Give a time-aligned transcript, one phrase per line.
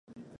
[0.07, 0.29] だが断る